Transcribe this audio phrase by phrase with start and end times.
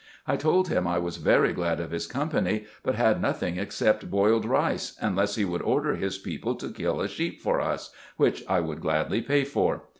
[0.25, 4.45] I told him I was very glad of his company, but had nothing except boiled
[4.45, 8.61] rice, unless he would order his people to kill a sheep for us, which I
[8.61, 9.83] would gladly pay for.